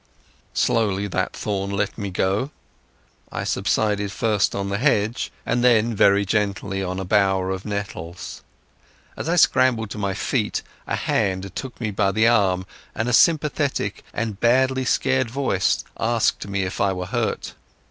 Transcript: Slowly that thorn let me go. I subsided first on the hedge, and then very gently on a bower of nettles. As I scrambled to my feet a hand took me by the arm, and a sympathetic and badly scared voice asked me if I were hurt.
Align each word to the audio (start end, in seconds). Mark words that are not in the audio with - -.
Slowly 0.55 1.05
that 1.09 1.33
thorn 1.33 1.69
let 1.69 1.95
me 1.95 2.09
go. 2.09 2.49
I 3.31 3.43
subsided 3.43 4.11
first 4.11 4.55
on 4.55 4.69
the 4.69 4.79
hedge, 4.79 5.31
and 5.45 5.63
then 5.63 5.93
very 5.95 6.25
gently 6.25 6.81
on 6.81 6.99
a 6.99 7.05
bower 7.05 7.51
of 7.51 7.65
nettles. 7.65 8.41
As 9.15 9.29
I 9.29 9.35
scrambled 9.35 9.91
to 9.91 9.99
my 9.99 10.15
feet 10.15 10.63
a 10.87 10.95
hand 10.95 11.55
took 11.55 11.79
me 11.79 11.91
by 11.91 12.11
the 12.11 12.25
arm, 12.27 12.65
and 12.95 13.07
a 13.09 13.13
sympathetic 13.13 14.03
and 14.11 14.39
badly 14.39 14.85
scared 14.85 15.29
voice 15.29 15.83
asked 15.99 16.47
me 16.47 16.63
if 16.63 16.81
I 16.81 16.93
were 16.93 17.05
hurt. 17.05 17.53